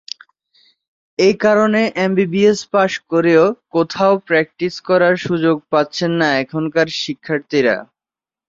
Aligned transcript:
এ 1.19 1.29
কারণে 1.43 1.81
MBBS 2.03 2.59
pass 2.73 2.91
করেও 3.11 3.43
কোথাও 3.71 4.13
প্র্যাকটিস 4.27 4.75
করার 4.87 5.15
সুযোগ 5.27 5.55
পাচ্ছেন 5.71 6.11
না 6.21 6.27
এখানকার 6.43 6.87
শিক্ষার্থীরা। 7.01 7.75